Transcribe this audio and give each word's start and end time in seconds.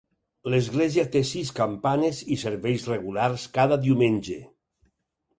L'església 0.51 1.03
té 1.15 1.19
sis 1.31 1.51
campanes 1.59 2.21
i 2.35 2.37
serveis 2.43 2.85
regulars 2.93 3.43
cada 3.59 3.77
diumenge. 3.83 4.39